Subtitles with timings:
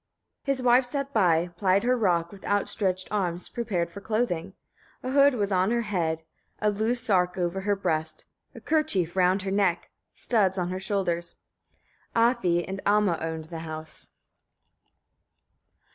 [0.47, 0.55] 16.
[0.55, 4.53] His wife sat by, plied her rock, with outstretched arms, prepared for clothing.
[5.03, 6.23] A hood was on her head,
[6.57, 8.25] a loose sark over her breast,
[8.55, 11.35] a kerchief round her neck, studs on her shoulders.
[12.15, 14.09] Afi and Amma owned the house.